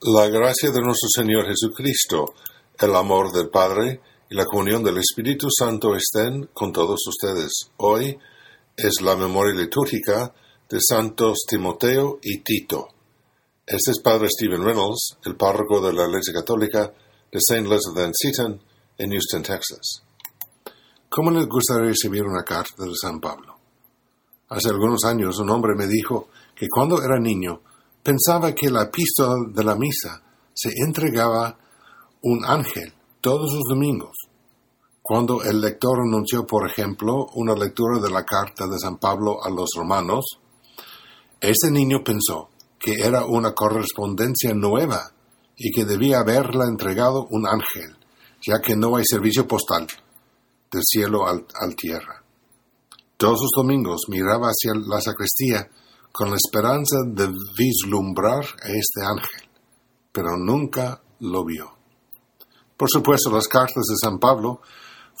[0.00, 2.32] La gracia de nuestro Señor Jesucristo,
[2.78, 7.72] el amor del Padre y la comunión del Espíritu Santo estén con todos ustedes.
[7.78, 8.16] Hoy
[8.76, 10.32] es la memoria litúrgica
[10.68, 12.86] de Santos Timoteo y Tito.
[13.66, 16.92] Este es Padre Stephen Reynolds, el párroco de la Iglesia Católica
[17.32, 17.66] de St.
[17.66, 18.62] Elizabeth and Seton
[18.98, 20.04] en Houston, Texas.
[21.08, 23.58] ¿Cómo les gustaría recibir una carta de San Pablo?
[24.50, 27.62] Hace algunos años un hombre me dijo que cuando era niño
[28.02, 30.22] pensaba que la epístola de la misa
[30.54, 31.56] se entregaba
[32.22, 34.16] un ángel todos los domingos.
[35.02, 39.50] Cuando el lector anunció, por ejemplo, una lectura de la carta de San Pablo a
[39.50, 40.24] los romanos,
[41.40, 45.12] ese niño pensó que era una correspondencia nueva
[45.56, 47.96] y que debía haberla entregado un ángel,
[48.46, 49.86] ya que no hay servicio postal
[50.70, 52.22] del cielo al, al tierra.
[53.16, 55.68] Todos los domingos miraba hacia la sacristía
[56.12, 59.48] con la esperanza de vislumbrar a este ángel,
[60.12, 61.72] pero nunca lo vio.
[62.76, 64.60] Por supuesto, las cartas de San Pablo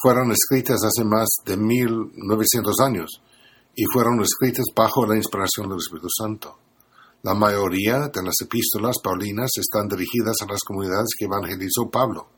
[0.00, 3.20] fueron escritas hace más de 1900 años
[3.74, 6.58] y fueron escritas bajo la inspiración del Espíritu Santo.
[7.22, 12.28] La mayoría de las epístolas paulinas están dirigidas a las comunidades que evangelizó Pablo,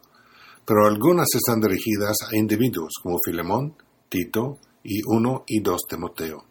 [0.64, 3.77] pero algunas están dirigidas a individuos como Filemón,
[4.09, 6.45] Tito y 1 y 2 Timoteo.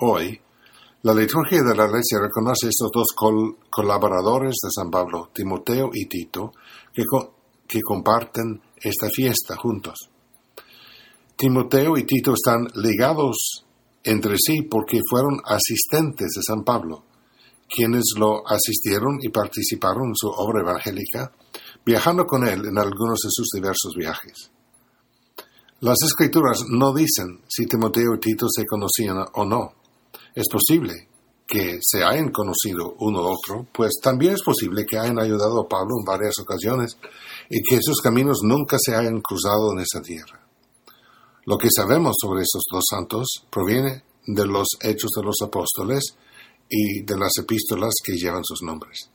[0.00, 0.40] Hoy,
[1.02, 3.06] la liturgia de la Iglesia reconoce estos dos
[3.70, 6.52] colaboradores de San Pablo, Timoteo y Tito,
[6.92, 7.04] que,
[7.68, 10.10] que comparten esta fiesta juntos.
[11.36, 13.64] Timoteo y Tito están ligados
[14.02, 17.04] entre sí porque fueron asistentes de San Pablo,
[17.68, 21.30] quienes lo asistieron y participaron en su obra evangélica,
[21.86, 24.50] viajando con él en algunos de sus diversos viajes.
[25.80, 29.77] Las escrituras no dicen si Timoteo y Tito se conocían o no,
[30.38, 31.08] es posible
[31.48, 35.68] que se hayan conocido uno u otro, pues también es posible que hayan ayudado a
[35.68, 36.96] Pablo en varias ocasiones
[37.50, 40.46] y que sus caminos nunca se hayan cruzado en esta tierra.
[41.44, 46.14] Lo que sabemos sobre estos dos santos proviene de los hechos de los apóstoles
[46.68, 49.10] y de las epístolas que llevan sus nombres.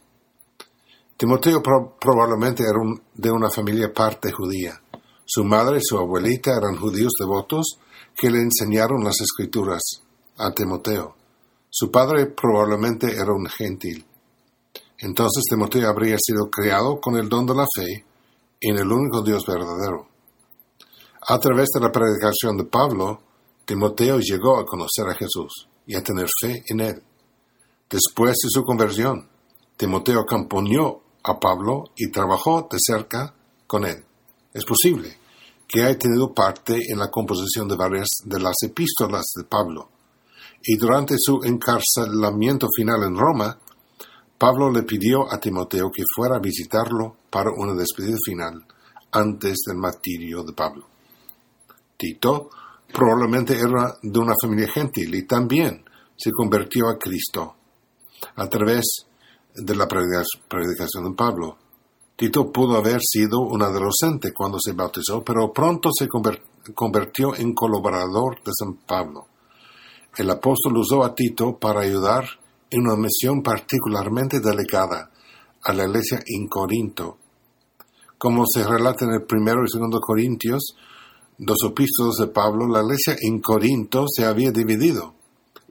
[1.16, 2.80] Timoteo probablemente era
[3.14, 4.82] de una familia parte judía.
[5.24, 7.78] Su madre y su abuelita eran judíos devotos
[8.14, 10.03] que le enseñaron las escrituras
[10.38, 11.16] a Timoteo.
[11.70, 14.06] Su padre probablemente era un gentil.
[15.00, 18.06] Entonces Timoteo habría sido criado con el don de la fe
[18.62, 20.08] en el único Dios verdadero.
[21.28, 23.22] A través de la predicación de Pablo,
[23.66, 27.04] Timoteo llegó a conocer a Jesús y a tener fe en él.
[27.90, 29.28] Después de su conversión,
[29.78, 33.34] Timoteo acompañó a Pablo y trabajó de cerca
[33.68, 34.04] con él.
[34.54, 35.18] Es posible
[35.68, 39.90] que haya tenido parte en la composición de varias de las epístolas de Pablo,
[40.66, 43.60] y durante su encarcelamiento final en Roma,
[44.38, 48.66] Pablo le pidió a Timoteo que fuera a visitarlo para una despedida final
[49.12, 50.88] antes del martirio de Pablo.
[51.98, 52.50] Tito
[52.94, 55.84] probablemente era de una familia gentil y también
[56.16, 57.56] se convirtió a Cristo
[58.36, 58.86] a través
[59.56, 61.58] de la predicación de Pablo.
[62.16, 68.42] Tito pudo haber sido un adolescente cuando se bautizó, pero pronto se convirtió en colaborador
[68.44, 69.28] de San Pablo
[70.18, 72.26] el apóstol usó a Tito para ayudar
[72.70, 75.10] en una misión particularmente delicada
[75.64, 77.18] a la iglesia en Corinto.
[78.18, 80.76] Como se relata en el primero y segundo Corintios,
[81.38, 85.16] dos epístolas de Pablo, la iglesia en Corinto se había dividido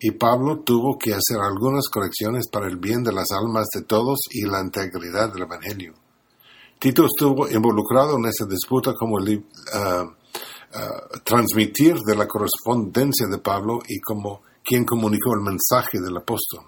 [0.04, 4.18] y Pablo tuvo que hacer algunas correcciones para el bien de las almas de todos
[4.30, 6.01] y la integridad del Evangelio.
[6.82, 9.40] Tito estuvo involucrado en esa disputa como uh, eh,
[11.22, 16.64] transmitir de la correspondencia de Pablo y como quien comunicó el mensaje del apóstol.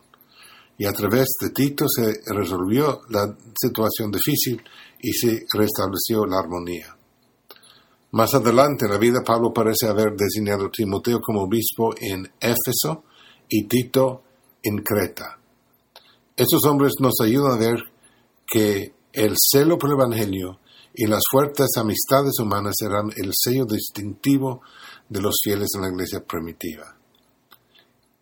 [0.79, 4.63] Y a través de Tito se resolvió la situación difícil
[5.01, 6.97] y se restableció la armonía.
[8.13, 13.03] Más adelante en la vida, Pablo parece haber designado a Timoteo como obispo en Éfeso
[13.49, 14.23] y Tito
[14.63, 15.41] en Creta.
[16.37, 17.83] Estos hombres nos ayudan a ver
[18.47, 20.59] que el celo por el Evangelio
[20.93, 24.61] y las fuertes amistades humanas serán el sello distintivo
[25.09, 26.97] de los fieles en la iglesia primitiva.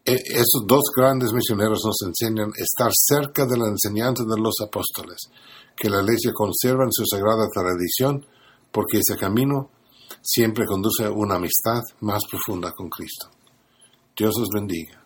[0.04, 5.18] E, esos dos grandes misioneros nos enseñan estar cerca de la enseñanza de los apóstoles,
[5.76, 8.26] que la iglesia conserva en su sagrada tradición,
[8.70, 9.70] porque ese camino
[10.20, 13.28] siempre conduce a una amistad más profunda con Cristo.
[14.16, 15.01] Dios os bendiga.